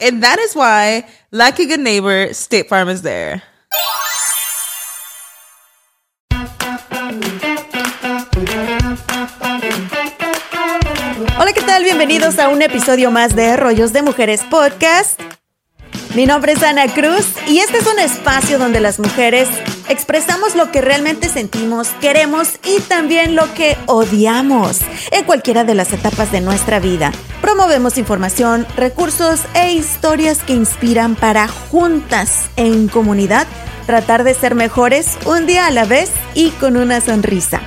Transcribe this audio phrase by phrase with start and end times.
[0.00, 3.42] And that is why, like a good neighbor, State Farm is there.
[11.36, 11.82] Hola, ¿qué tal?
[11.82, 15.20] Bienvenidos a un episodio más de Rollos de Mujeres Podcast.
[16.14, 19.48] Mi nombre es Ana Cruz y este es un espacio donde las mujeres
[19.88, 24.80] expresamos lo que realmente sentimos, queremos y también lo que odiamos
[25.12, 27.12] en cualquiera de las etapas de nuestra vida.
[27.42, 33.46] Promovemos información, recursos e historias que inspiran para juntas en comunidad
[33.86, 37.60] tratar de ser mejores un día a la vez y con una sonrisa.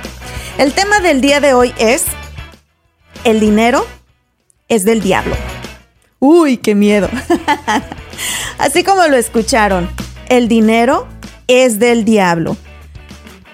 [0.58, 2.04] El tema del día de hoy es
[3.24, 3.86] el dinero
[4.68, 5.36] es del diablo.
[6.18, 7.08] Uy, qué miedo.
[8.58, 9.90] Así como lo escucharon,
[10.28, 11.06] el dinero
[11.48, 12.56] es del diablo.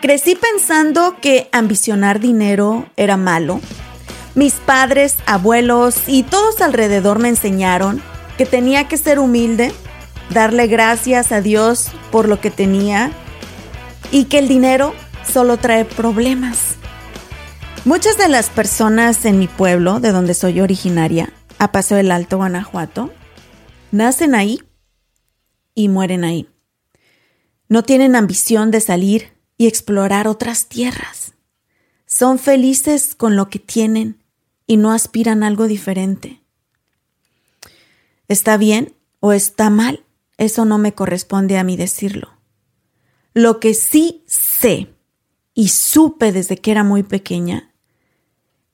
[0.00, 3.60] Crecí pensando que ambicionar dinero era malo.
[4.34, 8.00] Mis padres, abuelos y todos alrededor me enseñaron
[8.36, 9.72] que tenía que ser humilde,
[10.30, 13.10] darle gracias a Dios por lo que tenía
[14.12, 14.94] y que el dinero
[15.30, 16.76] solo trae problemas.
[17.84, 22.36] Muchas de las personas en mi pueblo, de donde soy originaria, a Paso del Alto,
[22.36, 23.10] Guanajuato,
[23.90, 24.62] nacen ahí
[25.74, 26.48] y mueren ahí.
[27.68, 31.34] No tienen ambición de salir y explorar otras tierras.
[32.06, 34.22] Son felices con lo que tienen
[34.66, 36.42] y no aspiran a algo diferente.
[38.28, 40.04] ¿Está bien o está mal?
[40.36, 42.38] Eso no me corresponde a mí decirlo.
[43.34, 44.88] Lo que sí sé
[45.54, 47.72] y supe desde que era muy pequeña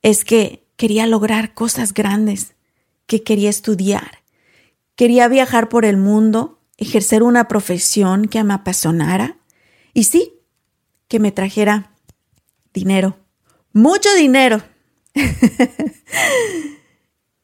[0.03, 2.55] es que quería lograr cosas grandes,
[3.07, 4.24] que quería estudiar,
[4.97, 9.39] quería viajar por el mundo, ejercer una profesión que me apasionara
[9.93, 10.35] y sí,
[11.09, 11.93] que me trajera
[12.73, 13.17] dinero,
[13.73, 14.63] mucho dinero.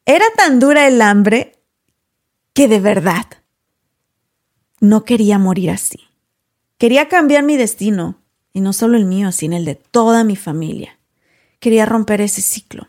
[0.05, 1.53] Era tan dura el hambre
[2.53, 3.25] que de verdad
[4.79, 5.99] no quería morir así.
[6.77, 8.21] Quería cambiar mi destino,
[8.53, 10.99] y no solo el mío, sino el de toda mi familia.
[11.59, 12.87] Quería romper ese ciclo.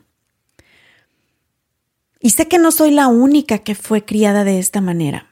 [2.23, 5.27] Y sé que no soy la única que fue criada de esta manera,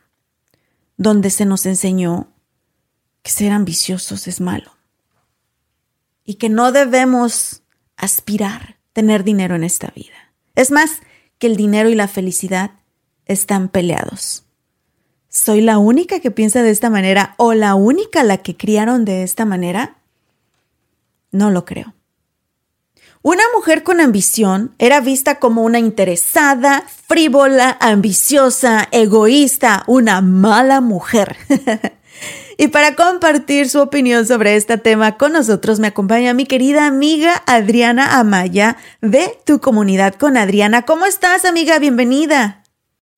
[0.96, 2.32] donde se nos enseñó
[3.22, 4.72] que ser ambiciosos es malo
[6.24, 7.62] y que no debemos
[7.96, 10.32] aspirar tener dinero en esta vida.
[10.56, 11.00] Es más,
[11.38, 12.72] que el dinero y la felicidad
[13.24, 14.44] están peleados.
[15.28, 19.22] ¿Soy la única que piensa de esta manera o la única la que criaron de
[19.22, 19.98] esta manera?
[21.30, 21.94] No lo creo.
[23.22, 31.36] Una mujer con ambición era vista como una interesada, frívola, ambiciosa, egoísta, una mala mujer.
[32.56, 37.42] y para compartir su opinión sobre este tema con nosotros me acompaña mi querida amiga
[37.46, 40.86] Adriana Amaya de Tu Comunidad con Adriana.
[40.86, 41.78] ¿Cómo estás, amiga?
[41.78, 42.62] Bienvenida.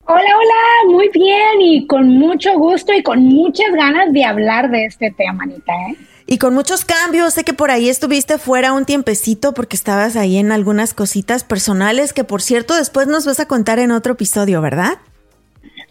[0.05, 4.83] Hola, hola, muy bien y con mucho gusto y con muchas ganas de hablar de
[4.83, 5.71] este tema, Anita.
[5.71, 5.95] ¿eh?
[6.33, 10.37] Y con muchos cambios, sé que por ahí estuviste fuera un tiempecito porque estabas ahí
[10.37, 14.59] en algunas cositas personales que por cierto después nos vas a contar en otro episodio,
[14.59, 14.93] ¿verdad?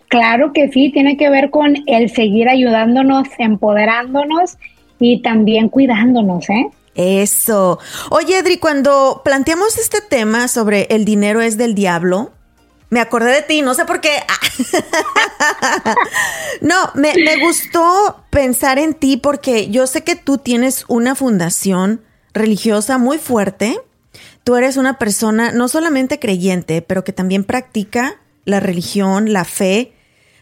[0.08, 4.56] Claro que sí, tiene que ver con el seguir ayudándonos, empoderándonos
[4.98, 6.66] y también cuidándonos, ¿eh?
[6.96, 7.78] Eso.
[8.10, 12.32] Oye, Edri, cuando planteamos este tema sobre el dinero es del diablo,
[12.92, 14.18] me acordé de ti, no sé por qué.
[16.60, 22.02] no, me, me, gustó pensar en ti porque yo sé que tú tienes una fundación
[22.34, 23.80] religiosa muy fuerte.
[24.44, 29.94] Tú eres una persona no solamente creyente, pero que también practica la religión, la fe,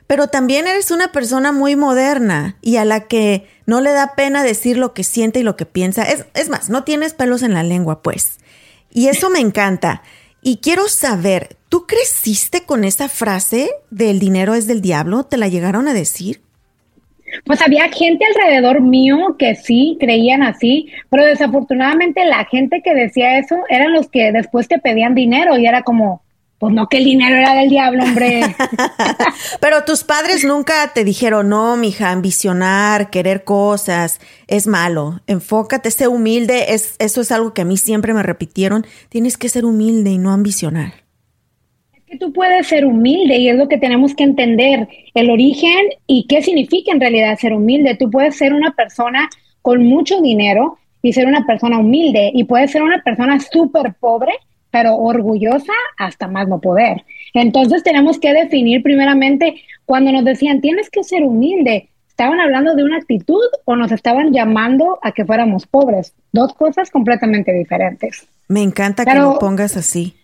[0.09, 4.43] pero también eres una persona muy moderna y a la que no le da pena
[4.43, 6.03] decir lo que siente y lo que piensa.
[6.03, 8.41] Es, es más, no tienes pelos en la lengua, pues.
[8.91, 10.03] Y eso me encanta.
[10.43, 15.25] Y quiero saber, ¿tú creciste con esa frase del dinero es del diablo?
[15.25, 16.41] ¿Te la llegaron a decir?
[17.45, 23.39] Pues había gente alrededor mío que sí creían así, pero desafortunadamente la gente que decía
[23.39, 26.23] eso eran los que después te pedían dinero y era como,
[26.61, 28.55] pues no que el dinero era del diablo, hombre.
[29.61, 35.23] pero tus padres nunca te dijeron, no, mija, ambicionar, querer cosas, es malo.
[35.27, 36.75] Enfócate, sé humilde.
[36.75, 38.85] Es, eso es algo que a mí siempre me repitieron.
[39.09, 40.93] Tienes que ser humilde y no ambicionar
[42.07, 46.27] que tú puedes ser humilde y es lo que tenemos que entender, el origen y
[46.27, 47.95] qué significa en realidad ser humilde.
[47.95, 49.31] Tú puedes ser una persona
[49.63, 54.33] con mucho dinero y ser una persona humilde y puedes ser una persona súper pobre,
[54.71, 57.05] pero orgullosa hasta más no poder.
[57.35, 62.85] Entonces tenemos que definir primeramente cuando nos decían tienes que ser humilde, ¿estaban hablando de
[62.85, 66.15] una actitud o nos estaban llamando a que fuéramos pobres?
[66.33, 68.29] Dos cosas completamente diferentes.
[68.49, 70.15] Me encanta que lo pongas así.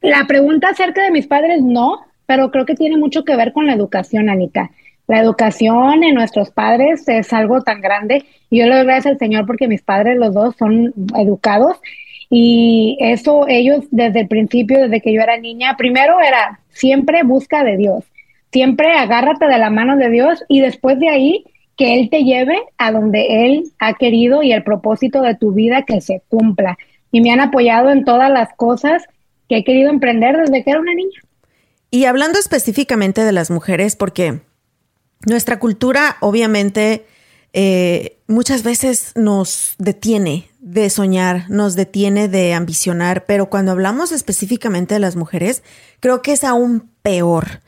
[0.00, 3.66] La pregunta acerca de mis padres, no, pero creo que tiene mucho que ver con
[3.66, 4.70] la educación, Anita.
[5.06, 8.24] La educación en nuestros padres es algo tan grande.
[8.50, 11.76] Y yo le doy gracias al Señor porque mis padres, los dos, son educados.
[12.30, 17.64] Y eso ellos desde el principio, desde que yo era niña, primero era siempre busca
[17.64, 18.04] de Dios.
[18.52, 21.44] Siempre agárrate de la mano de Dios y después de ahí
[21.76, 25.82] que Él te lleve a donde Él ha querido y el propósito de tu vida
[25.82, 26.78] que se cumpla.
[27.10, 29.04] Y me han apoyado en todas las cosas
[29.48, 31.20] que he querido emprender desde que era una niña.
[31.90, 34.40] Y hablando específicamente de las mujeres, porque
[35.26, 37.04] nuestra cultura obviamente
[37.56, 44.94] eh, muchas veces nos detiene de soñar, nos detiene de ambicionar, pero cuando hablamos específicamente
[44.94, 45.62] de las mujeres,
[46.00, 47.60] creo que es aún peor.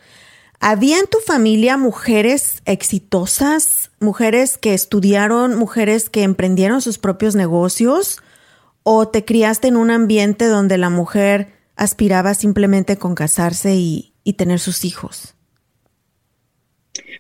[0.59, 8.19] ¿Había en tu familia mujeres exitosas, mujeres que estudiaron, mujeres que emprendieron sus propios negocios?
[8.83, 14.59] ¿O te criaste en un ambiente donde la mujer aspiraba simplemente con casarse y, tener
[14.59, 15.36] sus hijos?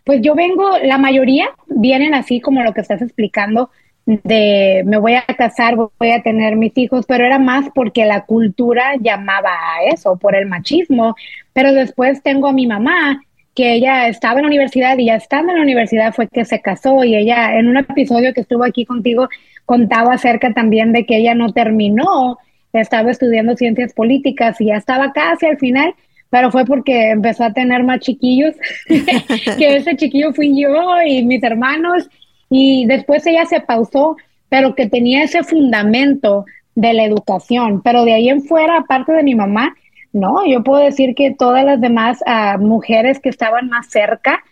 [0.07, 3.71] Pues yo vengo, la mayoría vienen así como lo que estás explicando,
[4.07, 8.25] de me voy a casar, voy a tener mis hijos, pero era más porque la
[8.25, 11.17] cultura llamaba a eso, por el machismo.
[11.53, 13.21] Pero después tengo a mi mamá,
[13.57, 16.61] que ella estaba en la universidad y ya estando en la universidad fue que se
[16.61, 19.29] casó y ella en un episodio que estuvo aquí contigo
[19.65, 22.39] contaba acerca también de que ella no terminó
[22.81, 25.95] estaba estudiando ciencias políticas y ya estaba casi al final,
[26.31, 28.55] pero fue porque empezó a tener más chiquillos,
[29.59, 32.09] que ese chiquillo fui yo y mis hermanos,
[32.51, 34.17] y después ella se pausó,
[34.49, 36.45] pero que tenía ese fundamento
[36.75, 39.75] de la educación, pero de ahí en fuera, aparte de mi mamá,
[40.13, 44.43] no, yo puedo decir que todas las demás ah, mujeres que estaban más cerca,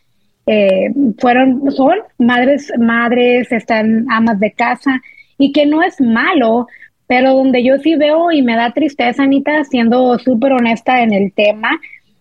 [0.46, 5.00] eh, fueron, son madres, madres, están amas de casa,
[5.38, 6.66] y que no es malo
[7.06, 11.32] pero donde yo sí veo y me da tristeza, Anita, siendo súper honesta en el
[11.32, 11.80] tema,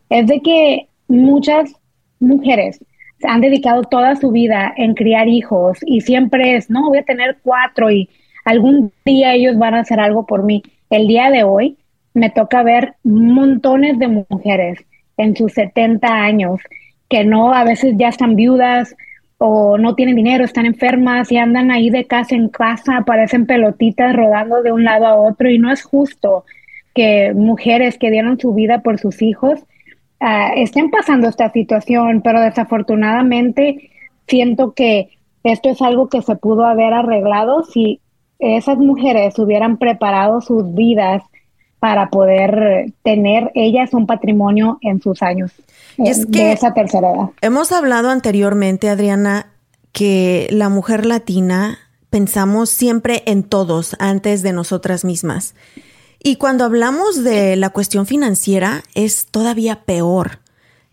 [0.09, 1.73] es de que muchas
[2.19, 2.79] mujeres
[3.23, 7.37] han dedicado toda su vida en criar hijos y siempre es, no, voy a tener
[7.41, 8.09] cuatro y
[8.45, 10.61] algún día ellos van a hacer algo por mí.
[10.89, 11.77] El día de hoy
[12.13, 14.79] me toca ver montones de mujeres
[15.17, 16.59] en sus 70 años
[17.09, 18.95] que no, a veces ya están viudas,
[19.45, 24.15] o no tienen dinero, están enfermas y andan ahí de casa en casa, aparecen pelotitas
[24.15, 26.45] rodando de un lado a otro y no es justo
[26.95, 29.59] que mujeres que dieron su vida por sus hijos
[30.21, 33.89] ah, estén pasando esta situación, pero desafortunadamente
[34.27, 35.09] siento que
[35.43, 37.99] esto es algo que se pudo haber arreglado si
[38.39, 41.21] esas mujeres hubieran preparado sus vidas
[41.83, 45.51] para poder tener ellas un patrimonio en sus años
[45.97, 47.29] es eh, que esa tercera edad.
[47.41, 49.51] Hemos hablado anteriormente, Adriana,
[49.91, 55.55] que la mujer latina pensamos siempre en todos antes de nosotras mismas.
[56.23, 60.39] Y cuando hablamos de la cuestión financiera es todavía peor.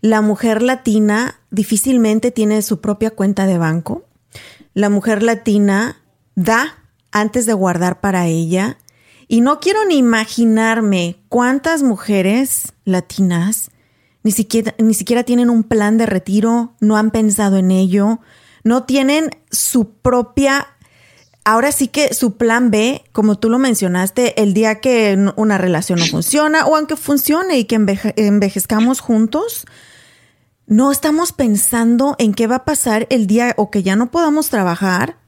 [0.01, 4.03] La mujer latina difícilmente tiene su propia cuenta de banco.
[4.73, 6.01] La mujer latina
[6.35, 6.75] da
[7.13, 8.77] antes de guardar para ella
[9.31, 13.71] y no quiero ni imaginarme cuántas mujeres latinas
[14.23, 18.19] ni siquiera, ni siquiera tienen un plan de retiro, no han pensado en ello,
[18.65, 20.67] no tienen su propia
[21.45, 25.99] ahora sí que su plan B, como tú lo mencionaste, el día que una relación
[25.99, 27.75] no funciona o aunque funcione y que
[28.17, 29.65] envejezcamos juntos,
[30.67, 34.49] no estamos pensando en qué va a pasar el día o que ya no podamos
[34.49, 35.20] trabajar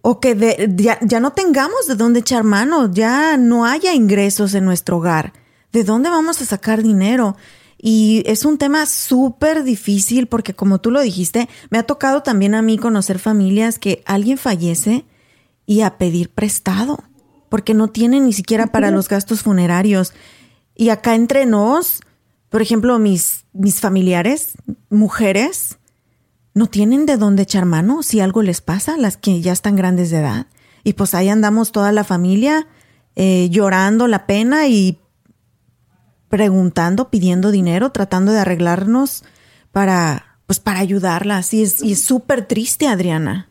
[0.00, 4.98] o que ya, no tengamos de dónde echar mano, ya no haya ingresos en nuestro
[4.98, 5.32] hogar.
[5.72, 7.36] ¿De dónde vamos a sacar dinero?
[7.76, 12.54] Y es un tema súper difícil porque como tú lo dijiste, me ha tocado también
[12.54, 15.04] a mí conocer familias que alguien fallece
[15.66, 16.98] y a pedir prestado
[17.48, 20.12] porque no tienen ni siquiera para los gastos funerarios.
[20.74, 22.00] Y acá entre nos,
[22.50, 24.52] por ejemplo, mis, mis familiares,
[24.90, 25.78] mujeres,
[26.54, 30.10] no tienen de dónde echar mano si algo les pasa, las que ya están grandes
[30.10, 30.46] de edad.
[30.84, 32.66] Y pues ahí andamos toda la familia
[33.16, 34.98] eh, llorando la pena y
[36.28, 39.24] preguntando, pidiendo dinero, tratando de arreglarnos
[39.72, 41.52] para, pues para ayudarlas.
[41.54, 43.48] Y es súper triste, Adriana.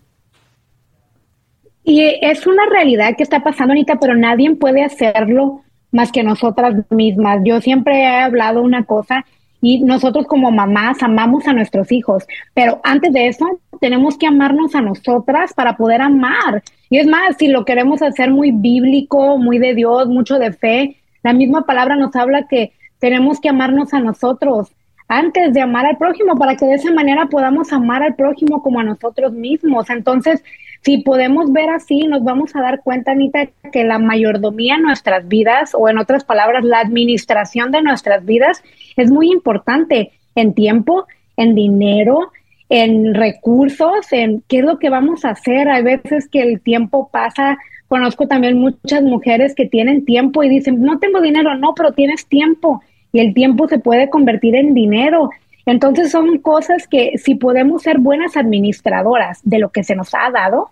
[1.83, 5.61] Y es una realidad que está pasando, Anita, pero nadie puede hacerlo
[5.91, 7.39] más que nosotras mismas.
[7.45, 9.25] Yo siempre he hablado una cosa
[9.61, 14.75] y nosotros como mamás amamos a nuestros hijos, pero antes de eso tenemos que amarnos
[14.75, 16.63] a nosotras para poder amar.
[16.89, 20.97] Y es más, si lo queremos hacer muy bíblico, muy de Dios, mucho de fe,
[21.23, 24.71] la misma palabra nos habla que tenemos que amarnos a nosotros
[25.07, 28.79] antes de amar al prójimo para que de esa manera podamos amar al prójimo como
[28.79, 29.89] a nosotros mismos.
[29.89, 30.43] Entonces,
[30.87, 35.27] si podemos ver así, nos vamos a dar cuenta, Anita, que la mayordomía en nuestras
[35.27, 38.63] vidas, o en otras palabras, la administración de nuestras vidas,
[38.95, 42.31] es muy importante en tiempo, en dinero,
[42.69, 45.67] en recursos, en qué es lo que vamos a hacer.
[45.67, 47.57] Hay veces que el tiempo pasa.
[47.89, 52.27] Conozco también muchas mujeres que tienen tiempo y dicen, no tengo dinero, no, pero tienes
[52.27, 55.31] tiempo y el tiempo se puede convertir en dinero.
[55.65, 60.31] Entonces son cosas que si podemos ser buenas administradoras de lo que se nos ha
[60.31, 60.69] dado,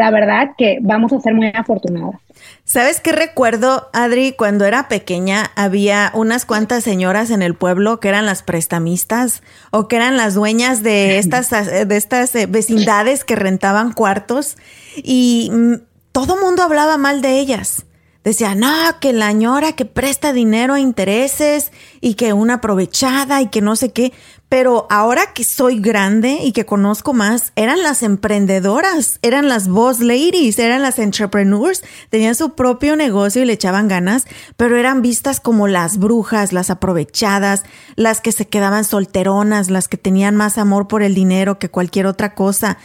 [0.00, 2.18] la verdad que vamos a ser muy afortunadas.
[2.64, 4.32] ¿Sabes qué recuerdo, Adri?
[4.32, 9.88] Cuando era pequeña había unas cuantas señoras en el pueblo que eran las prestamistas o
[9.88, 14.56] que eran las dueñas de estas, de estas eh, vecindades que rentaban cuartos
[14.96, 15.74] y mm,
[16.12, 17.84] todo mundo hablaba mal de ellas
[18.24, 18.68] decía, no,
[19.00, 23.76] que la ñora que presta dinero a intereses y que una aprovechada y que no
[23.76, 24.12] sé qué.
[24.48, 30.00] Pero ahora que soy grande y que conozco más, eran las emprendedoras, eran las boss
[30.00, 35.38] ladies, eran las entrepreneurs, tenían su propio negocio y le echaban ganas, pero eran vistas
[35.38, 37.62] como las brujas, las aprovechadas,
[37.94, 42.06] las que se quedaban solteronas, las que tenían más amor por el dinero que cualquier
[42.06, 42.76] otra cosa.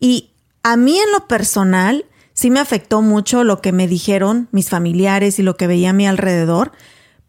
[0.00, 0.30] Y
[0.62, 2.06] a mí en lo personal,
[2.40, 5.92] sí me afectó mucho lo que me dijeron mis familiares y lo que veía a
[5.92, 6.72] mi alrededor.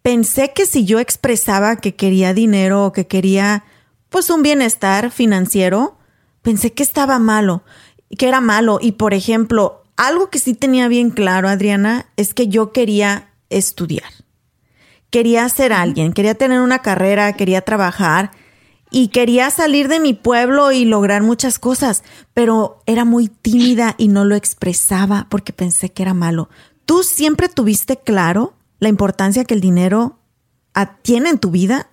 [0.01, 3.65] Pensé que si yo expresaba que quería dinero o que quería
[4.07, 5.97] pues un bienestar financiero,
[6.41, 7.61] pensé que estaba malo,
[8.17, 8.79] que era malo.
[8.81, 14.13] Y por ejemplo, algo que sí tenía bien claro, Adriana, es que yo quería estudiar.
[15.09, 18.31] Quería ser alguien, quería tener una carrera, quería trabajar
[18.91, 24.09] y quería salir de mi pueblo y lograr muchas cosas, pero era muy tímida y
[24.09, 26.49] no lo expresaba porque pensé que era malo.
[26.85, 30.17] ¿Tú siempre tuviste claro la importancia que el dinero
[31.03, 31.87] tiene en tu vida?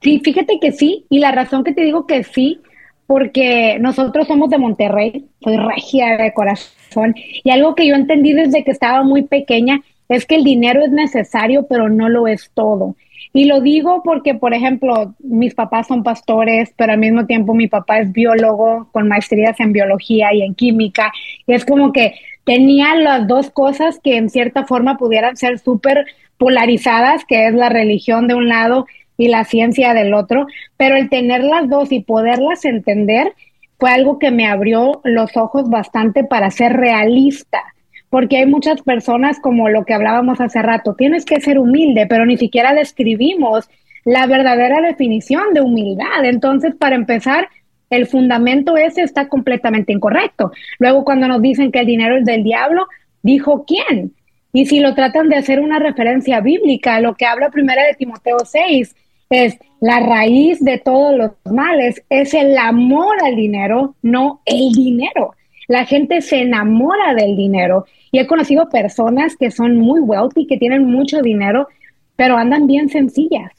[0.00, 2.60] Sí, fíjate que sí, y la razón que te digo que sí,
[3.06, 8.64] porque nosotros somos de Monterrey, soy regia de corazón, y algo que yo entendí desde
[8.64, 12.96] que estaba muy pequeña es que el dinero es necesario, pero no lo es todo.
[13.32, 17.66] Y lo digo porque, por ejemplo, mis papás son pastores, pero al mismo tiempo mi
[17.66, 21.12] papá es biólogo con maestrías en biología y en química.
[21.46, 26.06] Y es como que tenía las dos cosas que en cierta forma pudieran ser súper
[26.38, 30.46] polarizadas, que es la religión de un lado y la ciencia del otro,
[30.76, 33.34] pero el tener las dos y poderlas entender
[33.78, 37.62] fue algo que me abrió los ojos bastante para ser realista
[38.10, 42.24] porque hay muchas personas como lo que hablábamos hace rato, tienes que ser humilde, pero
[42.26, 43.68] ni siquiera describimos
[44.04, 46.24] la verdadera definición de humildad.
[46.24, 47.48] Entonces, para empezar,
[47.90, 50.52] el fundamento ese está completamente incorrecto.
[50.78, 52.86] Luego, cuando nos dicen que el dinero es del diablo,
[53.22, 54.12] dijo quién.
[54.52, 58.38] Y si lo tratan de hacer una referencia bíblica, lo que habla primero de Timoteo
[58.44, 58.96] 6
[59.30, 65.34] es la raíz de todos los males, es el amor al dinero, no el dinero.
[65.68, 70.58] La gente se enamora del dinero y he conocido personas que son muy wealthy, que
[70.58, 71.68] tienen mucho dinero,
[72.16, 73.52] pero andan bien sencillas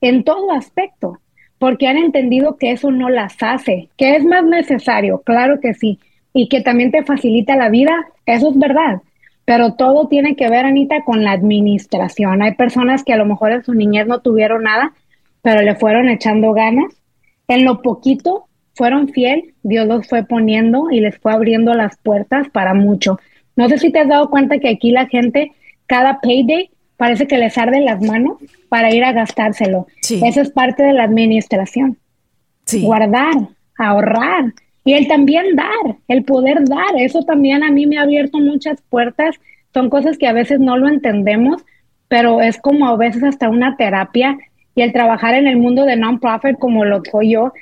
[0.00, 1.18] en todo aspecto,
[1.58, 5.98] porque han entendido que eso no las hace, que es más necesario, claro que sí,
[6.34, 7.92] y que también te facilita la vida,
[8.26, 9.00] eso es verdad.
[9.46, 12.42] Pero todo tiene que ver, Anita, con la administración.
[12.42, 14.92] Hay personas que a lo mejor en su niñez no tuvieron nada,
[15.42, 16.94] pero le fueron echando ganas.
[17.46, 22.48] En lo poquito fueron fiel, Dios los fue poniendo y les fue abriendo las puertas
[22.50, 23.18] para mucho.
[23.56, 25.52] No sé si te has dado cuenta que aquí la gente,
[25.86, 29.86] cada payday, parece que les arden las manos para ir a gastárselo.
[30.02, 31.98] Eso es parte de la administración.
[32.82, 33.34] Guardar,
[33.78, 34.52] ahorrar
[34.84, 36.96] y el también dar, el poder dar.
[36.98, 39.36] Eso también a mí me ha abierto muchas puertas.
[39.72, 41.64] Son cosas que a veces no lo entendemos,
[42.08, 44.38] pero es como a veces hasta una terapia
[44.74, 47.52] y el trabajar en el mundo de non-profit como lo soy yo,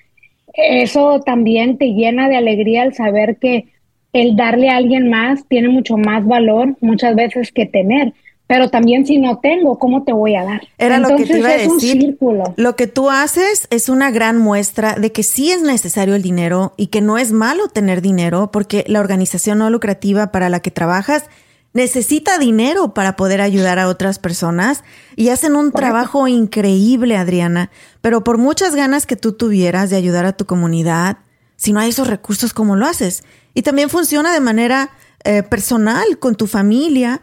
[0.55, 3.73] eso también te llena de alegría el saber que
[4.13, 8.13] el darle a alguien más tiene mucho más valor muchas veces que tener.
[8.47, 10.61] Pero también si no tengo, ¿cómo te voy a dar?
[10.77, 12.19] Era lo que te iba a decir.
[12.57, 16.75] Lo que tú haces es una gran muestra de que sí es necesario el dinero
[16.77, 20.71] y que no es malo tener dinero porque la organización no lucrativa para la que
[20.71, 21.31] trabajas
[21.73, 24.85] necesita dinero para poder ayudar a otras personas
[25.17, 27.71] y hacen un trabajo increíble, Adriana.
[28.03, 31.17] Pero por muchas ganas que tú tuvieras de ayudar a tu comunidad,
[31.63, 33.23] si no hay esos recursos, ¿cómo lo haces?
[33.55, 34.91] Y también funciona de manera
[35.23, 37.23] eh, personal con tu familia.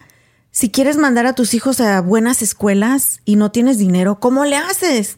[0.50, 4.56] Si quieres mandar a tus hijos a buenas escuelas y no tienes dinero, ¿cómo le
[4.56, 5.18] haces?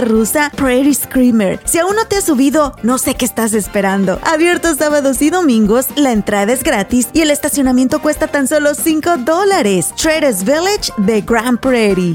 [0.00, 1.60] rusa Prairie Screamer.
[1.64, 4.18] Si aún no te has subido, no sé qué estás esperando.
[4.24, 9.18] Abierto sábados y domingos, la entrada es gratis y el estacionamiento cuesta tan solo 5
[9.18, 9.92] dólares.
[9.96, 12.14] Traders Village de Grand Prairie.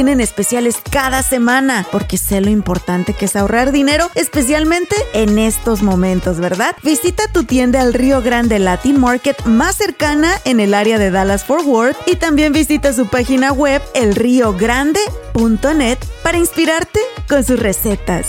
[0.00, 5.82] tienen especiales cada semana, porque sé lo importante que es ahorrar dinero, especialmente en estos
[5.82, 6.74] momentos, ¿verdad?
[6.82, 11.44] Visita tu tienda al Río Grande Latin Market más cercana en el área de Dallas
[11.44, 18.28] Fort Worth y también visita su página web elriogrande.net para inspirarte con sus recetas.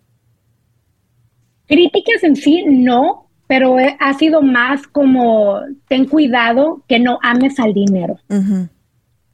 [1.66, 7.72] Críticas en sí no, pero ha sido más como ten cuidado que no ames al
[7.72, 8.18] dinero.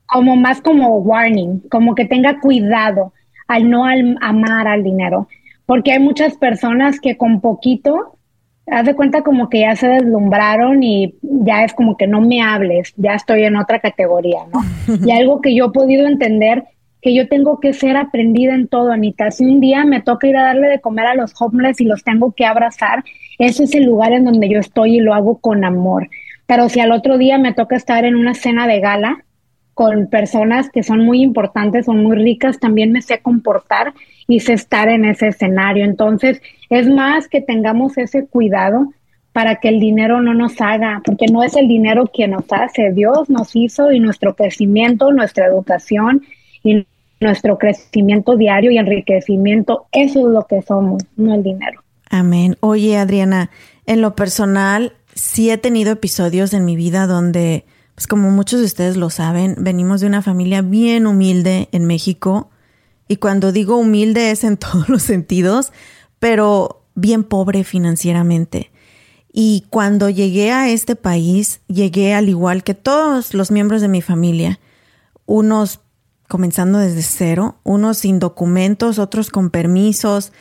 [0.06, 3.12] Como más como warning, como que tenga cuidado
[3.48, 3.85] al no
[4.20, 5.28] amar al dinero.
[5.66, 8.18] Porque hay muchas personas que con poquito
[8.70, 12.42] haz de cuenta como que ya se deslumbraron y ya es como que no me
[12.42, 14.61] hables, ya estoy en otra categoría, ¿no?
[15.06, 16.64] y algo que yo he podido entender,
[17.02, 19.30] que yo tengo que ser aprendida en todo, Anita.
[19.30, 22.04] Si un día me toca ir a darle de comer a los homeless y los
[22.04, 23.04] tengo que abrazar,
[23.38, 26.08] ese es el lugar en donde yo estoy y lo hago con amor.
[26.46, 29.24] Pero si al otro día me toca estar en una cena de gala
[29.72, 33.94] con personas que son muy importantes, son muy ricas, también me sé comportar
[34.28, 35.84] y sé estar en ese escenario.
[35.84, 38.92] Entonces, es más que tengamos ese cuidado
[39.32, 42.92] para que el dinero no nos haga, porque no es el dinero quien nos hace,
[42.92, 46.22] Dios nos hizo y nuestro crecimiento, nuestra educación
[46.62, 46.84] y
[47.20, 51.83] nuestro crecimiento diario y enriquecimiento, eso es lo que somos, no el dinero.
[52.09, 52.56] Amén.
[52.61, 53.50] Oye, Adriana,
[53.87, 58.66] en lo personal, sí he tenido episodios en mi vida donde, pues como muchos de
[58.66, 62.50] ustedes lo saben, venimos de una familia bien humilde en México.
[63.06, 65.72] Y cuando digo humilde es en todos los sentidos,
[66.18, 68.70] pero bien pobre financieramente.
[69.33, 74.02] Y cuando llegué a este país, llegué al igual que todos los miembros de mi
[74.02, 74.59] familia,
[75.26, 75.80] unos
[76.30, 80.32] comenzando desde cero, unos sin documentos, otros con permisos,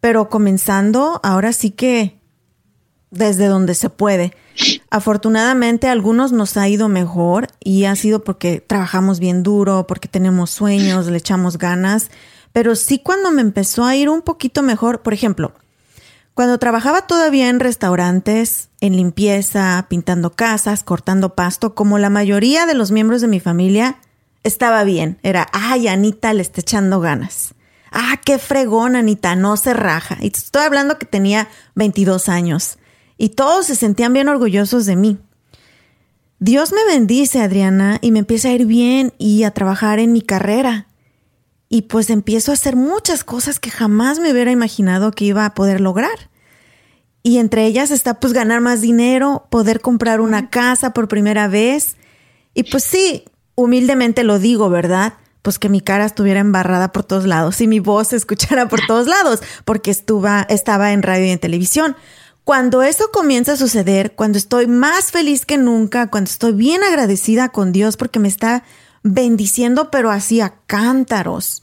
[0.00, 2.20] pero comenzando ahora sí que
[3.10, 4.34] desde donde se puede.
[4.90, 10.08] Afortunadamente a algunos nos ha ido mejor y ha sido porque trabajamos bien duro, porque
[10.08, 12.10] tenemos sueños, le echamos ganas,
[12.52, 15.52] pero sí cuando me empezó a ir un poquito mejor, por ejemplo,
[16.34, 22.74] cuando trabajaba todavía en restaurantes, en limpieza, pintando casas, cortando pasto, como la mayoría de
[22.74, 24.00] los miembros de mi familia,
[24.42, 25.18] estaba bien.
[25.22, 27.54] Era, ay, Anita le está echando ganas.
[27.90, 30.18] Ah, qué fregón, Anita, no se raja.
[30.20, 32.78] Y estoy hablando que tenía 22 años
[33.18, 35.18] y todos se sentían bien orgullosos de mí.
[36.38, 40.20] Dios me bendice, Adriana, y me empieza a ir bien y a trabajar en mi
[40.20, 40.86] carrera.
[41.68, 45.54] Y pues empiezo a hacer muchas cosas que jamás me hubiera imaginado que iba a
[45.54, 46.30] poder lograr.
[47.22, 51.96] Y entre ellas está pues ganar más dinero, poder comprar una casa por primera vez.
[52.54, 53.24] Y pues sí,
[53.56, 55.14] humildemente lo digo, ¿verdad?
[55.42, 58.80] Pues que mi cara estuviera embarrada por todos lados y mi voz se escuchara por
[58.86, 61.96] todos lados, porque estaba en radio y en televisión.
[62.44, 67.48] Cuando eso comienza a suceder, cuando estoy más feliz que nunca, cuando estoy bien agradecida
[67.48, 68.62] con Dios porque me está
[69.02, 71.60] bendiciendo, pero así a cántaros,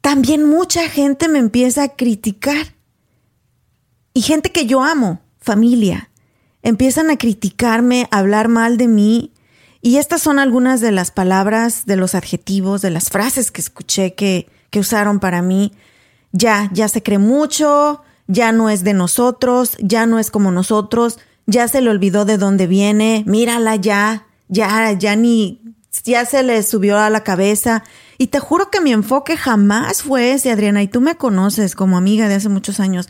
[0.00, 2.74] también mucha gente me empieza a criticar.
[4.14, 6.10] Y gente que yo amo, familia,
[6.62, 9.32] empiezan a criticarme, a hablar mal de mí.
[9.80, 14.14] Y estas son algunas de las palabras, de los adjetivos, de las frases que escuché
[14.14, 15.72] que, que usaron para mí.
[16.32, 21.18] Ya, ya se cree mucho, ya no es de nosotros, ya no es como nosotros,
[21.46, 25.62] ya se le olvidó de dónde viene, mírala ya, ya, ya ni,
[26.04, 27.84] ya se le subió a la cabeza.
[28.18, 31.96] Y te juro que mi enfoque jamás fue ese, Adriana, y tú me conoces como
[31.96, 33.08] amiga de hace muchos años.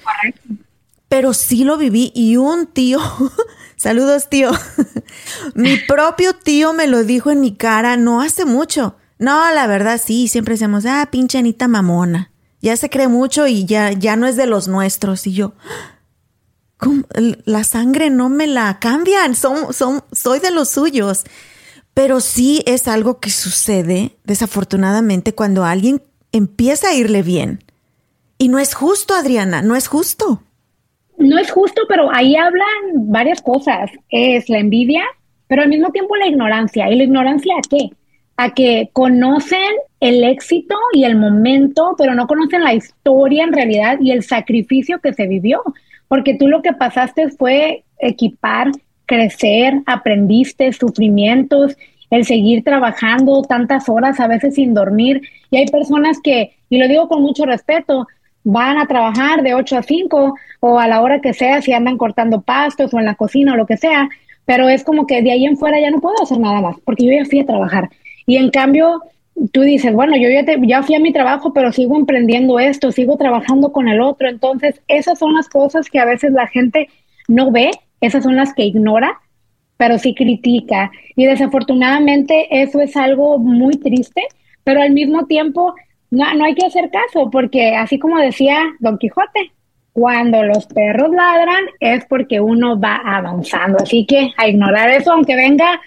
[1.08, 3.00] Pero sí lo viví y un tío,
[3.78, 4.50] saludos tío,
[5.54, 8.96] mi propio tío me lo dijo en mi cara no hace mucho.
[9.18, 13.64] No, la verdad sí, siempre decimos, ah, pinche Anita mamona ya se cree mucho y
[13.64, 15.26] ya, ya no es de los nuestros.
[15.26, 15.54] Y yo,
[17.44, 21.24] la sangre no me la cambian, son, son, soy de los suyos.
[21.94, 27.64] Pero sí es algo que sucede, desafortunadamente, cuando alguien empieza a irle bien.
[28.38, 30.42] Y no es justo, Adriana, no es justo.
[31.18, 33.90] No es justo, pero ahí hablan varias cosas.
[34.08, 35.02] Es la envidia,
[35.46, 36.90] pero al mismo tiempo la ignorancia.
[36.90, 37.90] ¿Y la ignorancia a qué?
[38.38, 39.58] a que conocen
[39.98, 45.00] el éxito y el momento, pero no conocen la historia en realidad y el sacrificio
[45.00, 45.60] que se vivió,
[46.06, 48.70] porque tú lo que pasaste fue equipar,
[49.06, 51.76] crecer, aprendiste sufrimientos,
[52.10, 56.86] el seguir trabajando tantas horas, a veces sin dormir, y hay personas que, y lo
[56.86, 58.06] digo con mucho respeto,
[58.50, 61.98] van a trabajar de 8 a 5 o a la hora que sea, si andan
[61.98, 64.08] cortando pastos o en la cocina o lo que sea,
[64.46, 67.04] pero es como que de ahí en fuera ya no puedo hacer nada más, porque
[67.04, 67.90] yo ya fui a trabajar.
[68.26, 69.02] Y en cambio,
[69.52, 73.18] tú dices, bueno, yo ya, ya fui a mi trabajo, pero sigo emprendiendo esto, sigo
[73.18, 74.28] trabajando con el otro.
[74.28, 76.88] Entonces, esas son las cosas que a veces la gente
[77.28, 79.20] no ve, esas son las que ignora,
[79.76, 80.90] pero sí critica.
[81.16, 84.22] Y desafortunadamente eso es algo muy triste,
[84.64, 85.74] pero al mismo tiempo
[86.10, 89.52] no, no hay que hacer caso, porque así como decía Don Quijote,
[89.92, 93.78] cuando los perros ladran es porque uno va avanzando.
[93.82, 95.80] Así que a ignorar eso, aunque venga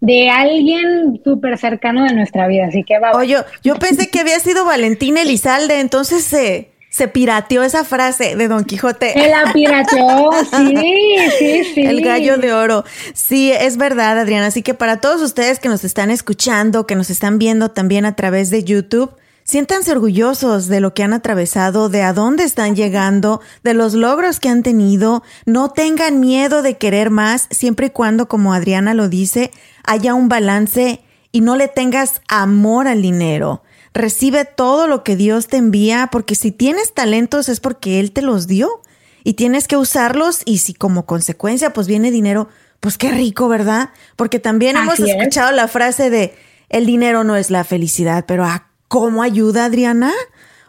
[0.00, 3.12] de alguien súper cercano de nuestra vida, así que va.
[3.12, 8.46] Oye, yo pensé que había sido Valentín Elizalde, entonces se, se pirateó esa frase de
[8.46, 9.12] Don Quijote.
[9.12, 11.80] Se la pirateó, sí, sí, sí.
[11.82, 12.84] El gallo de oro.
[13.14, 14.46] Sí, es verdad, Adriana.
[14.46, 18.14] Así que para todos ustedes que nos están escuchando, que nos están viendo también a
[18.14, 19.10] través de YouTube,
[19.46, 24.40] Siéntanse orgullosos de lo que han atravesado, de a dónde están llegando, de los logros
[24.40, 25.22] que han tenido.
[25.44, 29.52] No tengan miedo de querer más, siempre y cuando, como Adriana lo dice,
[29.84, 33.62] haya un balance y no le tengas amor al dinero.
[33.94, 38.22] Recibe todo lo que Dios te envía, porque si tienes talentos es porque Él te
[38.22, 38.82] los dio
[39.22, 42.48] y tienes que usarlos y si como consecuencia pues viene dinero,
[42.80, 43.90] pues qué rico, ¿verdad?
[44.16, 46.34] Porque también hemos escuchado la frase de
[46.68, 50.12] el dinero no es la felicidad, pero ah, ¿Cómo ayuda Adriana?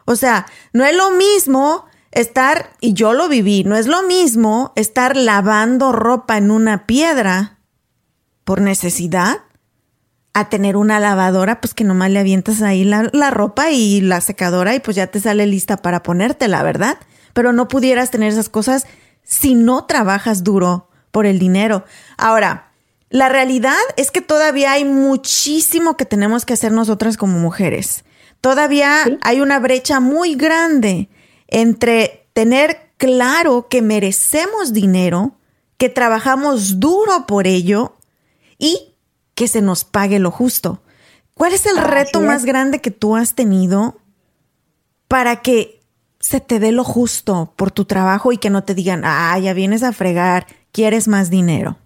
[0.06, 4.74] O sea, no es lo mismo estar, y yo lo viví, no es lo mismo
[4.76, 7.60] estar lavando ropa en una piedra
[8.44, 9.42] por necesidad
[10.34, 14.22] a tener una lavadora, pues que nomás le avientas ahí la, la, ropa y la
[14.22, 16.98] secadora y pues ya te sale lista para ponértela, ¿verdad?
[17.34, 18.86] Pero no pudieras tener esas cosas
[19.24, 21.86] si no trabajas duro por el dinero.
[22.18, 22.72] Ahora,
[23.10, 28.04] la realidad es que todavía hay muchísimo que tenemos que hacer nosotras como mujeres.
[28.42, 31.10] Todavía hay una brecha muy grande
[31.48, 35.34] entre tener claro que merecemos dinero,
[35.78, 37.96] que trabajamos duro por ello
[38.58, 38.94] y
[39.36, 40.82] que se nos pague lo justo.
[41.34, 43.98] ¿Cuál es el reto más grande que tú has tenido
[45.08, 45.80] para que
[46.20, 49.54] se te dé lo justo por tu trabajo y que no te digan, ah, ya
[49.54, 51.78] vienes a fregar, quieres más dinero?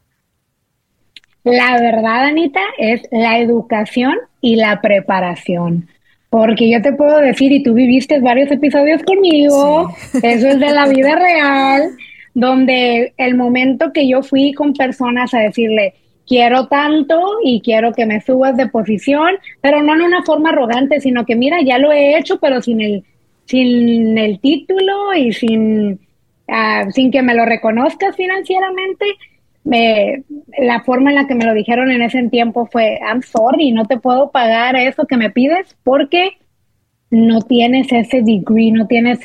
[1.43, 5.89] La verdad, Anita, es la educación y la preparación.
[6.31, 10.87] Porque yo te puedo decir, y tú viviste varios episodios conmigo, eso es de la
[10.89, 11.89] vida real,
[12.33, 15.93] donde el momento que yo fui con personas a decirle,
[16.25, 21.01] quiero tanto y quiero que me subas de posición, pero no en una forma arrogante,
[21.01, 23.03] sino que mira, ya lo he hecho, pero sin el,
[23.43, 25.99] sin el título y sin,
[26.47, 29.05] uh, sin que me lo reconozcas financieramente.
[29.63, 30.23] Me,
[30.57, 33.85] la forma en la que me lo dijeron en ese tiempo fue, I'm sorry, no
[33.85, 36.37] te puedo pagar eso que me pides porque
[37.11, 39.19] no tienes ese degree, no tienes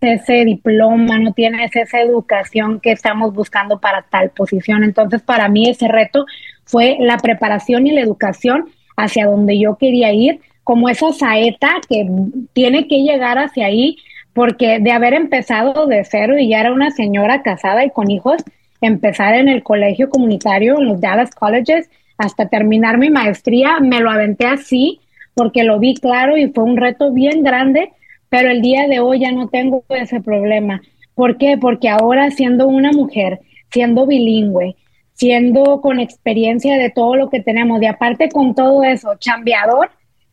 [0.00, 4.84] ese diploma, no tienes esa educación que estamos buscando para tal posición.
[4.84, 6.26] Entonces, para mí ese reto
[6.64, 12.06] fue la preparación y la educación hacia donde yo quería ir, como esa saeta que
[12.52, 13.96] tiene que llegar hacia ahí,
[14.32, 18.42] porque de haber empezado de cero y ya era una señora casada y con hijos,
[18.82, 24.10] empezar en el colegio comunitario, en los Dallas Colleges, hasta terminar mi maestría, me lo
[24.10, 25.00] aventé así,
[25.34, 27.92] porque lo vi claro y fue un reto bien grande,
[28.28, 30.82] pero el día de hoy ya no tengo ese problema.
[31.14, 31.56] ¿Por qué?
[31.58, 33.40] Porque ahora siendo una mujer,
[33.70, 34.76] siendo bilingüe,
[35.14, 39.90] siendo con experiencia de todo lo que tenemos y aparte con todo eso, chambeador,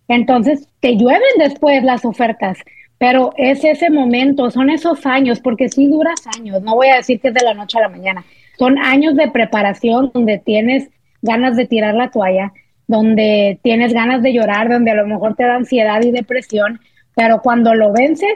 [0.08, 2.58] entonces te llueven después las ofertas,
[2.98, 7.20] pero es ese momento, son esos años, porque sí duras años, no voy a decir
[7.20, 8.26] que es de la noche a la mañana,
[8.60, 10.89] son años de preparación donde tienes
[11.22, 12.52] ganas de tirar la toalla,
[12.88, 16.80] donde tienes ganas de llorar, donde a lo mejor te da ansiedad y depresión,
[17.15, 18.34] pero cuando lo vences,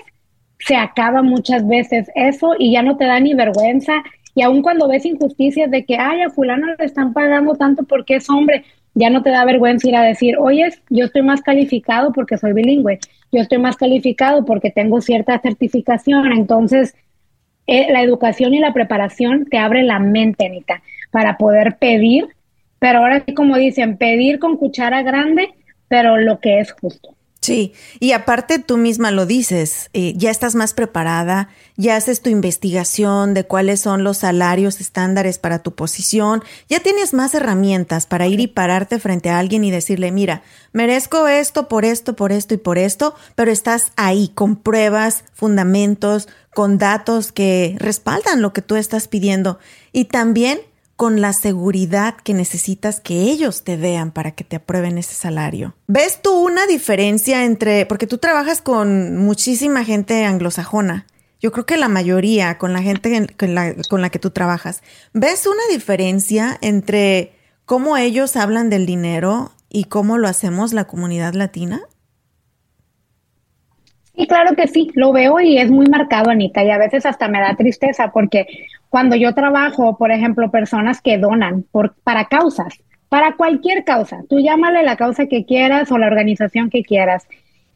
[0.59, 4.01] se acaba muchas veces eso y ya no te da ni vergüenza
[4.33, 8.15] y aun cuando ves injusticias de que, ay, a fulano le están pagando tanto porque
[8.15, 8.63] es hombre,
[8.95, 12.53] ya no te da vergüenza ir a decir, oye, yo estoy más calificado porque soy
[12.53, 12.99] bilingüe,
[13.31, 16.31] yo estoy más calificado porque tengo cierta certificación.
[16.31, 16.95] Entonces,
[17.67, 22.27] eh, la educación y la preparación te abre la mente, Anita, para poder pedir,
[22.79, 25.49] pero ahora sí, como dicen, pedir con cuchara grande,
[25.87, 27.15] pero lo que es justo.
[27.43, 32.29] Sí, y aparte tú misma lo dices, eh, ya estás más preparada, ya haces tu
[32.29, 38.27] investigación de cuáles son los salarios estándares para tu posición, ya tienes más herramientas para
[38.27, 42.53] ir y pararte frente a alguien y decirle, mira, merezco esto por esto, por esto
[42.53, 48.61] y por esto, pero estás ahí con pruebas, fundamentos, con datos que respaldan lo que
[48.61, 49.59] tú estás pidiendo.
[49.91, 50.61] Y también
[50.95, 55.75] con la seguridad que necesitas que ellos te vean para que te aprueben ese salario.
[55.87, 61.07] ¿Ves tú una diferencia entre, porque tú trabajas con muchísima gente anglosajona,
[61.43, 63.53] yo creo que la mayoría con la gente con
[64.01, 67.33] la, que tú trabajas, ¿ves una diferencia entre
[67.65, 71.81] cómo ellos hablan del dinero y cómo lo hacemos la comunidad latina?
[74.15, 77.27] Sí, claro que sí, lo veo y es muy marcado, Anita, y a veces hasta
[77.27, 78.45] me da tristeza porque
[78.93, 81.65] cuando yo trabajo, por ejemplo, personas que donan
[82.03, 82.75] para causas,
[83.09, 87.25] para cualquier causa, tú llámale la causa que quieras o la organización que quieras,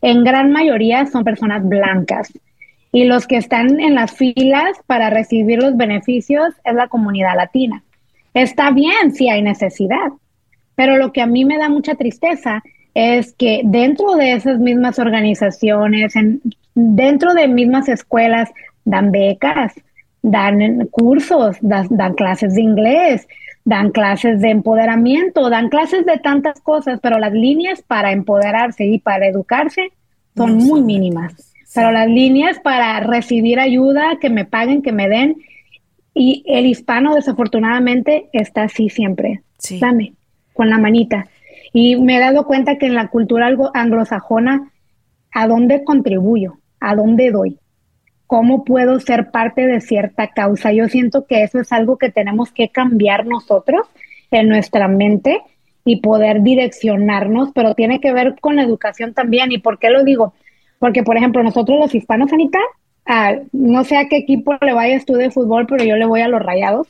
[0.03, 2.31] en gran mayoría son personas blancas.
[2.91, 7.81] Y los que están en las filas para recibir los beneficios es la comunidad latina.
[8.35, 10.11] Está bien si hay necesidad,
[10.75, 12.61] pero lo que a mí me da mucha tristeza
[12.93, 16.41] es que dentro de esas mismas organizaciones, en,
[16.75, 18.51] dentro de mismas escuelas,
[18.85, 19.73] dan becas,
[20.21, 23.27] dan cursos, dan, clases de inglés,
[23.65, 28.99] dan clases de empoderamiento, dan clases de tantas cosas, pero las líneas para empoderarse y
[28.99, 29.91] para educarse
[30.35, 31.53] son muy mínimas.
[31.73, 35.37] Pero las líneas para recibir ayuda, que me paguen, que me den,
[36.13, 39.41] y el hispano desafortunadamente está así siempre.
[39.79, 40.13] Dame,
[40.53, 41.27] con la manita.
[41.73, 44.71] Y me he dado cuenta que en la cultura anglosajona,
[45.31, 46.57] ¿a dónde contribuyo?
[46.79, 47.59] ¿A dónde doy?
[48.27, 50.71] ¿Cómo puedo ser parte de cierta causa?
[50.73, 53.87] Yo siento que eso es algo que tenemos que cambiar nosotros
[54.31, 55.41] en nuestra mente
[55.85, 59.51] y poder direccionarnos, pero tiene que ver con la educación también.
[59.53, 60.33] ¿Y por qué lo digo?
[60.79, 62.59] Porque, por ejemplo, nosotros los hispanos, Anita,
[63.53, 66.27] no sé a qué equipo le vayas tú de fútbol, pero yo le voy a
[66.27, 66.87] los rayados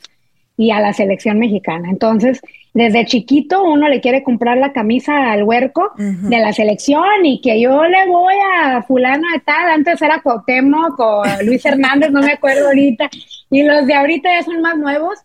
[0.58, 1.88] y a la selección mexicana.
[1.88, 2.42] Entonces,
[2.74, 7.60] desde chiquito uno le quiere comprar la camisa al huerco de la selección y que
[7.60, 12.32] yo le voy a fulano de tal, antes era Cuauhtémoc o Luis Hernández, no me
[12.32, 13.08] acuerdo ahorita,
[13.50, 15.18] y los de ahorita ya son más nuevos,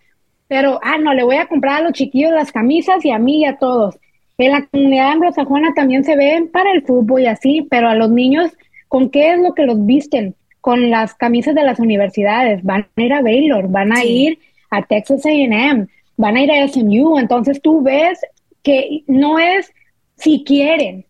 [0.48, 3.40] pero, ah, no, le voy a comprar a los chiquillos las camisas y a mí
[3.42, 3.98] y a todos.
[4.38, 8.12] En la comunidad anglosajona también se ven para el fútbol y así, pero a los
[8.12, 8.52] niños,
[8.88, 10.36] ¿con qué es lo que los visten?
[10.62, 14.38] Con las camisas de las universidades, van a ir a Baylor, van a ir
[14.74, 18.20] a Texas AM, van a ir a SMU, entonces tú ves
[18.64, 19.72] que no es
[20.16, 21.06] si quieren,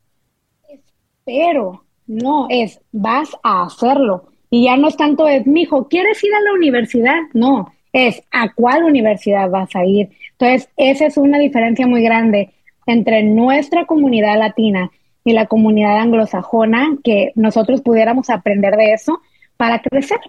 [1.26, 4.28] pero no es vas a hacerlo.
[4.50, 7.20] Y ya no es tanto es, mijo, ¿quieres ir a la universidad?
[7.34, 10.10] No, es a cuál universidad vas a ir.
[10.32, 12.54] Entonces, esa es una diferencia muy grande
[12.86, 14.92] entre nuestra comunidad latina
[15.24, 19.22] y la comunidad anglosajona, que nosotros pudiéramos aprender de eso
[19.58, 20.20] para crecer.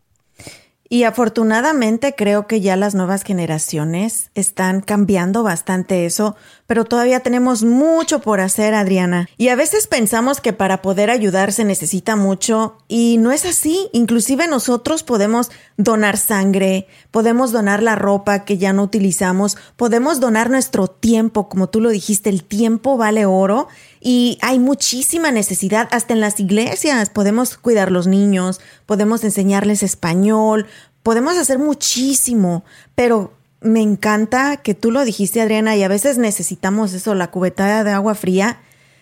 [0.95, 6.37] Y afortunadamente creo que ya las nuevas generaciones están cambiando bastante eso,
[6.69, 9.29] pero todavía tenemos mucho por hacer, Adriana.
[9.37, 13.89] Y a veces pensamos que para poder ayudar se necesita mucho y no es así.
[13.93, 20.49] Inclusive nosotros podemos donar sangre, podemos donar la ropa que ya no utilizamos, podemos donar
[20.49, 23.67] nuestro tiempo, como tú lo dijiste, el tiempo vale oro
[24.07, 27.09] y hay muchísima necesidad, hasta en las iglesias.
[27.09, 30.67] Podemos cuidar los niños, podemos enseñarles español,
[31.03, 32.65] podemos hacer muchísimo,
[32.95, 37.83] pero me encanta que tú lo dijiste, Adriana, y a veces necesitamos eso, la cubetada
[37.83, 38.61] de agua fría.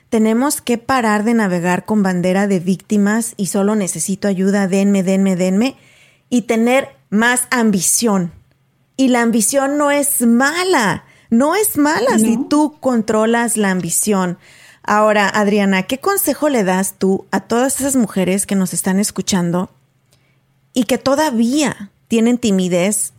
[0.09, 5.35] Tenemos que parar de navegar con bandera de víctimas y solo necesito ayuda, denme, denme,
[5.35, 5.77] denme,
[6.31, 8.31] y tener más ambición.
[8.97, 14.39] Y la ambición no es mala, no es mala si tú controlas la ambición.
[14.95, 19.71] Ahora, Adriana, ¿qué consejo le das tú a todas esas mujeres que nos están escuchando
[20.75, 23.15] y que todavía tienen timidez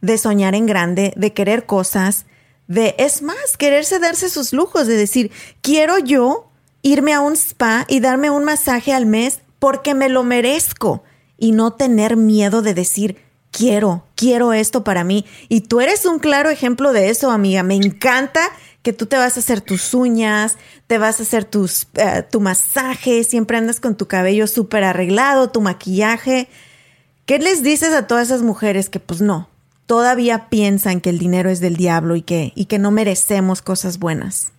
[0.00, 2.24] de soñar en grande, de querer cosas,
[2.66, 6.48] de, es más, quererse darse sus lujos, de decir, quiero yo
[6.80, 11.04] irme a un spa y darme un masaje al mes porque me lo merezco
[11.36, 13.18] y no tener miedo de decir,
[13.50, 15.26] quiero, quiero esto para mí.
[15.50, 17.62] Y tú eres un claro ejemplo de eso, amiga.
[17.62, 18.40] Me encanta
[18.82, 22.40] que tú te vas a hacer tus uñas, te vas a hacer tus, eh, tu
[22.40, 26.48] masaje, siempre andas con tu cabello súper arreglado, tu maquillaje.
[27.24, 29.48] ¿Qué les dices a todas esas mujeres que pues no,
[29.86, 33.98] todavía piensan que el dinero es del diablo y que, y que no merecemos cosas
[33.98, 34.52] buenas?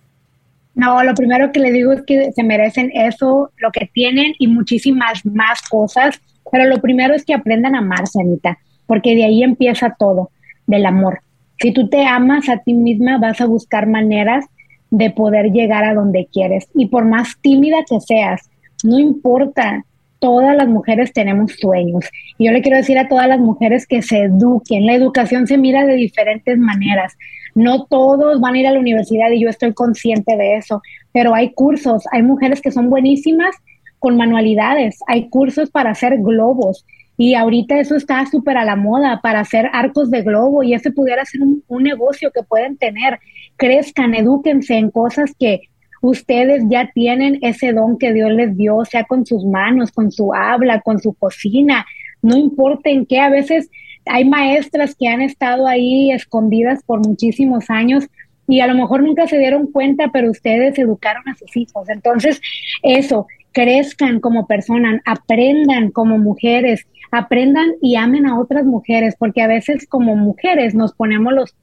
[0.74, 4.48] No, lo primero que le digo es que se merecen eso, lo que tienen y
[4.48, 9.42] muchísimas más cosas, pero lo primero es que aprendan a amarse, Anita, porque de ahí
[9.42, 10.30] empieza todo,
[10.66, 11.20] del amor.
[11.58, 14.44] Si tú te amas a ti misma, vas a buscar maneras
[14.90, 16.68] de poder llegar a donde quieres.
[16.74, 18.48] Y por más tímida que seas,
[18.82, 19.84] no importa,
[20.18, 22.04] todas las mujeres tenemos sueños.
[22.38, 24.86] Y yo le quiero decir a todas las mujeres que se eduquen.
[24.86, 27.14] La educación se mira de diferentes maneras.
[27.54, 31.34] No todos van a ir a la universidad y yo estoy consciente de eso, pero
[31.34, 33.54] hay cursos, hay mujeres que son buenísimas
[33.98, 36.84] con manualidades, hay cursos para hacer globos,
[37.16, 40.90] y ahorita eso está súper a la moda para hacer arcos de globo y ese
[40.90, 43.20] pudiera ser un, negocio que pueden tener.
[43.56, 45.68] Crezcan, edúquense en cosas que
[46.00, 50.34] ustedes ya tienen ese don que Dios les dio, sea con sus manos, con su
[50.34, 51.86] habla, con su cocina,
[52.20, 53.20] no importa en qué.
[53.20, 53.70] A veces
[54.06, 58.08] hay maestras que han estado ahí escondidas por muchísimos años
[58.48, 61.88] y a lo mejor nunca se dieron cuenta, pero ustedes educaron a sus hijos.
[61.88, 62.40] Entonces,
[62.82, 69.46] eso, crezcan como personas, aprendan como mujeres, aprendan y amen a otras mujeres, porque a
[69.46, 71.56] veces como mujeres nos ponemos los,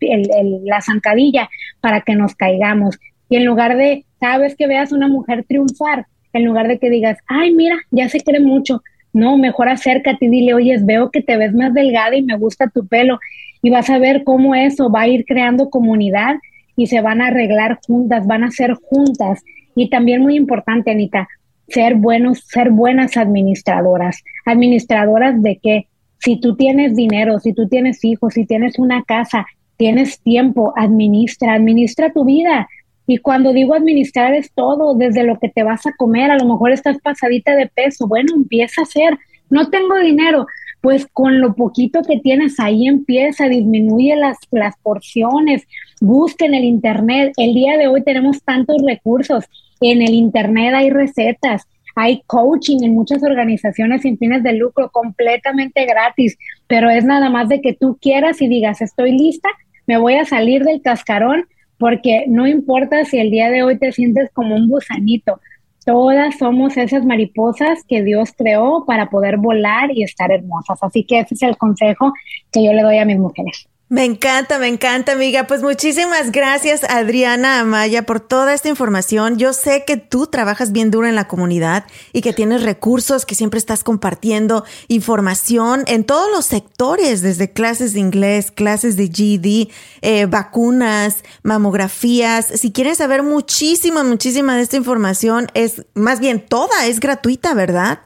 [0.64, 1.50] la zancadilla
[1.82, 2.98] para que nos caigamos.
[3.30, 6.90] Y en lugar de, cada vez que veas una mujer triunfar, en lugar de que
[6.90, 8.82] digas, ay, mira, ya se cree mucho,
[9.14, 12.70] no, mejor acércate y dile, oye, veo que te ves más delgada y me gusta
[12.70, 13.20] tu pelo.
[13.62, 16.36] Y vas a ver cómo eso va a ir creando comunidad
[16.78, 19.44] y se van a arreglar juntas, van a ser juntas.
[19.76, 21.28] Y también muy importante, Anita,
[21.72, 24.24] ser buenos, ser buenas administradoras.
[24.46, 25.88] Administradoras de que
[26.20, 29.46] si tú tienes dinero, si tú tienes hijos, si tienes una casa,
[29.78, 32.70] tienes tiempo, administra, administra tu vida.
[33.08, 36.46] Y cuando digo administrar es todo, desde lo que te vas a comer, a lo
[36.46, 39.18] mejor estás pasadita de peso, bueno, empieza a hacer,
[39.50, 40.46] no tengo dinero,
[40.82, 45.68] pues con lo poquito que tienes ahí empieza, disminuye las, las porciones,
[46.00, 47.34] busca en el Internet.
[47.38, 49.46] El día de hoy tenemos tantos recursos
[49.82, 55.86] en el Internet hay recetas, hay coaching en muchas organizaciones sin fines de lucro completamente
[55.86, 59.50] gratis, pero es nada más de que tú quieras y digas, estoy lista,
[59.88, 63.92] me voy a salir del cascarón, porque no importa si el día de hoy te
[63.92, 65.42] sientes como un gusanito,
[65.86, 70.78] todas somos esas mariposas que Dios creó para poder volar y estar hermosas.
[70.84, 72.14] Así que ese es el consejo
[72.52, 73.68] que yo le doy a mis mujeres.
[73.92, 75.48] Me encanta, me encanta, amiga.
[75.48, 79.38] Pues muchísimas gracias, Adriana Amaya, por toda esta información.
[79.38, 81.84] Yo sé que tú trabajas bien duro en la comunidad
[82.14, 87.92] y que tienes recursos, que siempre estás compartiendo información en todos los sectores, desde clases
[87.92, 89.70] de inglés, clases de GD,
[90.02, 92.46] eh, vacunas, mamografías.
[92.46, 98.00] Si quieren saber muchísima, muchísima de esta información, es más bien toda, es gratuita, ¿verdad?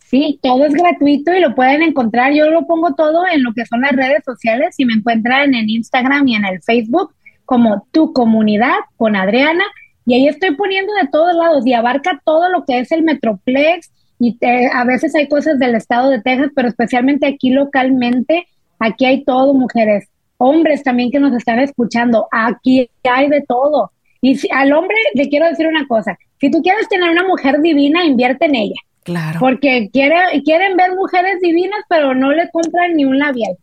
[0.00, 2.32] Sí, todo es gratuito y lo pueden encontrar.
[2.32, 5.68] Yo lo pongo todo en lo que son las redes sociales y me encuentran en
[5.68, 7.14] Instagram y en el Facebook
[7.44, 9.64] como Tu Comunidad con Adriana
[10.06, 13.90] Y ahí estoy poniendo de todos lados y abarca todo lo que es el Metroplex
[14.22, 14.38] y
[14.72, 18.46] a veces hay cosas del estado de Texas, pero especialmente aquí localmente,
[18.78, 23.90] aquí hay todo, mujeres, hombres también que nos están escuchando, aquí hay de todo.
[24.20, 28.04] Y al hombre le quiero decir una cosa, si tú quieres tener una mujer divina,
[28.04, 28.80] invierte en ella.
[29.04, 29.40] Claro.
[29.40, 33.56] Porque quiere, quieren ver mujeres divinas, pero no le compran ni un labial.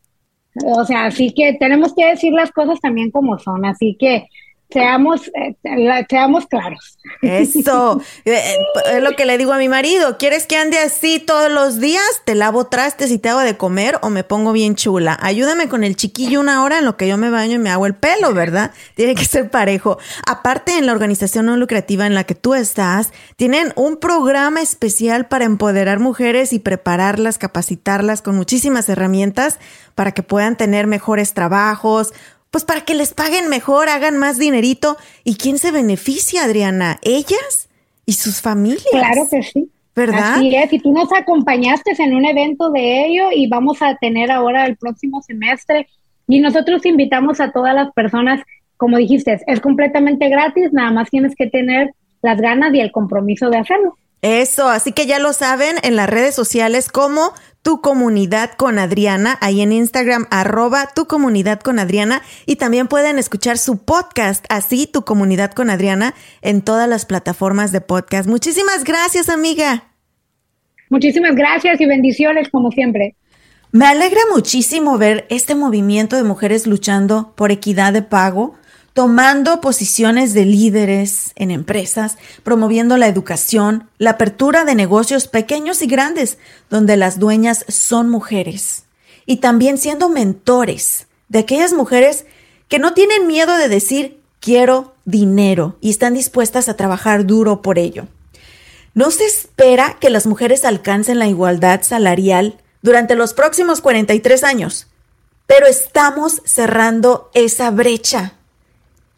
[0.65, 3.65] O sea, así que tenemos que decir las cosas también como son.
[3.65, 4.27] Así que
[4.71, 5.55] seamos, eh,
[6.09, 6.97] seamos claros.
[7.21, 8.57] Eso, eh, eh,
[8.93, 12.03] es lo que le digo a mi marido, ¿quieres que ande así todos los días?
[12.25, 15.17] Te lavo trastes y te hago de comer o me pongo bien chula.
[15.21, 17.87] Ayúdame con el chiquillo una hora en lo que yo me baño y me hago
[17.87, 18.71] el pelo, ¿verdad?
[18.95, 19.97] Tiene que ser parejo.
[20.27, 25.27] Aparte, en la organización no lucrativa en la que tú estás, tienen un programa especial
[25.27, 29.57] para empoderar mujeres y prepararlas, capacitarlas con muchísimas herramientas
[29.95, 32.13] para que puedan tener mejores trabajos,
[32.51, 34.97] pues para que les paguen mejor, hagan más dinerito.
[35.23, 36.99] ¿Y quién se beneficia, Adriana?
[37.01, 37.69] ¿Ellas
[38.05, 38.85] y sus familias?
[38.91, 39.69] Claro que sí.
[39.95, 40.35] ¿Verdad?
[40.35, 44.31] Así es, y tú nos acompañaste en un evento de ello y vamos a tener
[44.31, 45.87] ahora el próximo semestre
[46.27, 48.41] y nosotros invitamos a todas las personas,
[48.77, 53.49] como dijiste, es completamente gratis, nada más tienes que tener las ganas y el compromiso
[53.49, 53.97] de hacerlo.
[54.21, 59.37] Eso, así que ya lo saben en las redes sociales como tu comunidad con Adriana,
[59.41, 64.87] ahí en Instagram, arroba tu comunidad con Adriana, y también pueden escuchar su podcast, así
[64.87, 68.27] tu comunidad con Adriana, en todas las plataformas de podcast.
[68.29, 69.83] Muchísimas gracias, amiga.
[70.89, 73.15] Muchísimas gracias y bendiciones, como siempre.
[73.71, 78.55] Me alegra muchísimo ver este movimiento de mujeres luchando por equidad de pago
[78.93, 85.87] tomando posiciones de líderes en empresas, promoviendo la educación, la apertura de negocios pequeños y
[85.87, 86.37] grandes,
[86.69, 88.83] donde las dueñas son mujeres,
[89.25, 92.25] y también siendo mentores de aquellas mujeres
[92.67, 97.77] que no tienen miedo de decir quiero dinero y están dispuestas a trabajar duro por
[97.77, 98.07] ello.
[98.93, 104.87] No se espera que las mujeres alcancen la igualdad salarial durante los próximos 43 años,
[105.45, 108.33] pero estamos cerrando esa brecha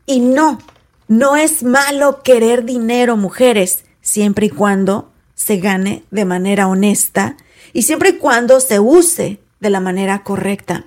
[0.06, 0.60] y no,
[1.08, 7.38] no es malo querer dinero, mujeres, siempre y cuando se gane de manera honesta
[7.74, 10.86] y siempre y cuando se use de la manera correcta.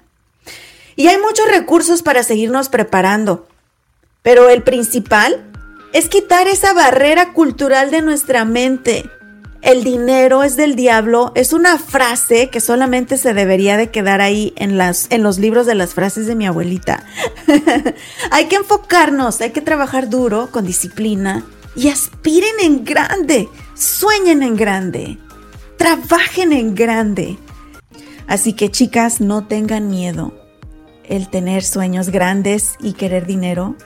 [0.97, 3.49] Y hay muchos recursos para seguirnos preparando,
[4.23, 5.51] pero el principal
[5.93, 9.09] es quitar esa barrera cultural de nuestra mente
[9.65, 14.53] el dinero es del diablo es una frase que solamente se debería de quedar ahí
[14.57, 17.03] en, las, en los libros de las frases de mi abuelita.
[18.31, 24.55] hay que enfocarnos, hay que trabajar duro, con disciplina y aspiren en grande, sueñen en
[24.55, 25.19] grande,
[25.79, 27.39] trabajen en grande.
[28.27, 30.35] Así que chicas, no tengan miedo.
[31.05, 33.77] El tener sueños grandes y querer dinero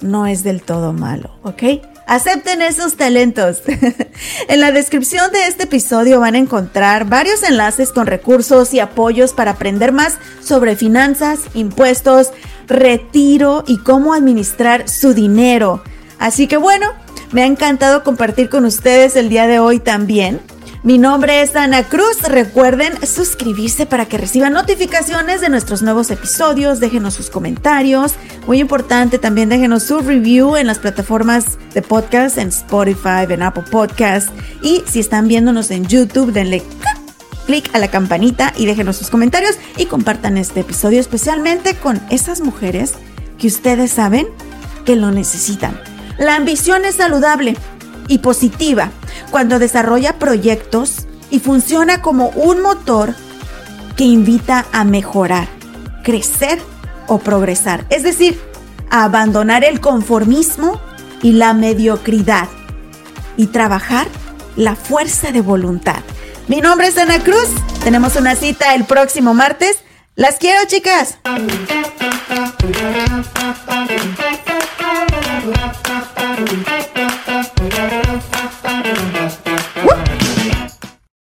[0.00, 1.62] no es del todo malo, ¿ok?
[2.06, 3.62] Acepten esos talentos.
[4.48, 9.32] en la descripción de este episodio van a encontrar varios enlaces con recursos y apoyos
[9.32, 12.30] para aprender más sobre finanzas, impuestos,
[12.68, 15.82] retiro y cómo administrar su dinero.
[16.20, 16.86] Así que bueno,
[17.32, 20.40] me ha encantado compartir con ustedes el día de hoy también.
[20.86, 22.22] Mi nombre es Ana Cruz.
[22.22, 26.78] Recuerden suscribirse para que reciban notificaciones de nuestros nuevos episodios.
[26.78, 28.12] Déjenos sus comentarios.
[28.46, 33.64] Muy importante, también déjenos su review en las plataformas de podcast, en Spotify, en Apple
[33.68, 34.28] Podcast.
[34.62, 36.62] Y si están viéndonos en YouTube, denle
[37.46, 42.42] clic a la campanita y déjenos sus comentarios y compartan este episodio especialmente con esas
[42.42, 42.92] mujeres
[43.40, 44.28] que ustedes saben
[44.84, 45.80] que lo necesitan.
[46.16, 47.56] La ambición es saludable
[48.06, 48.92] y positiva
[49.30, 53.14] cuando desarrolla proyectos y funciona como un motor
[53.96, 55.48] que invita a mejorar,
[56.02, 56.58] crecer
[57.06, 57.84] o progresar.
[57.90, 58.40] Es decir,
[58.90, 60.80] a abandonar el conformismo
[61.22, 62.48] y la mediocridad
[63.36, 64.06] y trabajar
[64.56, 66.02] la fuerza de voluntad.
[66.48, 67.48] Mi nombre es Ana Cruz.
[67.82, 69.78] Tenemos una cita el próximo martes.
[70.14, 71.18] Las quiero, chicas.